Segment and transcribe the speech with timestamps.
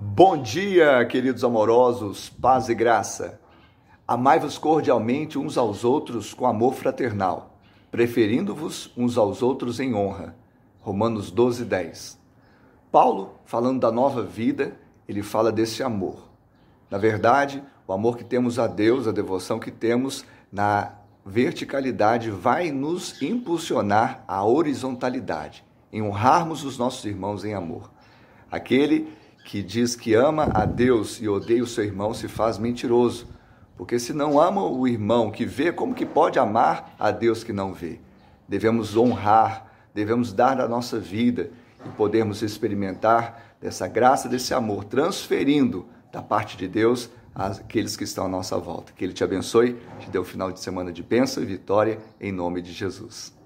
[0.00, 3.40] Bom dia, queridos amorosos, paz e graça.
[4.06, 7.58] Amai-vos cordialmente uns aos outros com amor fraternal,
[7.90, 10.36] preferindo-vos uns aos outros em honra.
[10.78, 12.16] Romanos 12, 10.
[12.92, 16.28] Paulo, falando da nova vida, ele fala desse amor.
[16.88, 20.92] Na verdade, o amor que temos a Deus, a devoção que temos na
[21.26, 27.90] verticalidade, vai nos impulsionar à horizontalidade, em honrarmos os nossos irmãos em amor.
[28.48, 29.18] Aquele
[29.48, 33.26] que diz que ama a Deus e odeia o seu irmão se faz mentiroso.
[33.78, 37.50] Porque se não ama o irmão que vê, como que pode amar a Deus que
[37.50, 37.98] não vê?
[38.46, 41.50] Devemos honrar, devemos dar a nossa vida
[41.82, 48.26] e podermos experimentar dessa graça, desse amor, transferindo da parte de Deus àqueles que estão
[48.26, 48.92] à nossa volta.
[48.92, 52.30] Que Ele te abençoe, te dê um final de semana de bênção e vitória, em
[52.30, 53.37] nome de Jesus.